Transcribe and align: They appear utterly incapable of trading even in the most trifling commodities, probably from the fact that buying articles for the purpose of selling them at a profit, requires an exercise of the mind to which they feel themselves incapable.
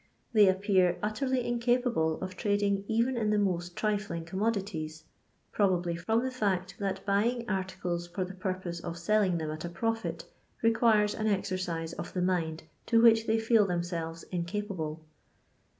They 0.33 0.47
appear 0.49 0.97
utterly 1.03 1.45
incapable 1.47 2.19
of 2.21 2.35
trading 2.35 2.85
even 2.87 3.15
in 3.15 3.29
the 3.29 3.37
most 3.37 3.75
trifling 3.75 4.25
commodities, 4.25 5.03
probably 5.51 5.95
from 5.95 6.23
the 6.23 6.31
fact 6.31 6.73
that 6.79 7.05
buying 7.05 7.47
articles 7.47 8.07
for 8.07 8.25
the 8.25 8.33
purpose 8.33 8.79
of 8.79 8.97
selling 8.97 9.37
them 9.37 9.51
at 9.51 9.63
a 9.63 9.69
profit, 9.69 10.25
requires 10.63 11.13
an 11.13 11.27
exercise 11.27 11.93
of 11.93 12.13
the 12.13 12.21
mind 12.23 12.63
to 12.87 12.99
which 12.99 13.27
they 13.27 13.37
feel 13.37 13.67
themselves 13.67 14.23
incapable. 14.31 15.05